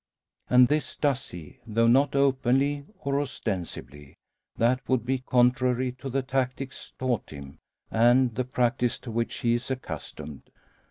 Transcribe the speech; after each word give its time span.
And 0.49 0.67
this 0.67 0.95
does 0.95 1.29
he; 1.29 1.59
though 1.67 1.85
not 1.85 2.15
openly, 2.15 2.87
or 3.01 3.21
ostensibly. 3.21 4.15
That 4.57 4.79
would 4.89 5.05
be 5.05 5.19
contrary 5.19 5.91
to 5.99 6.09
the 6.09 6.23
tactics 6.23 6.91
taught 6.97 7.29
him, 7.29 7.59
and 7.91 8.33
the 8.33 8.43
practice 8.45 8.97
to 8.97 9.11
which 9.11 9.35
he 9.41 9.53
is 9.53 9.69
accustomed. 9.69 10.49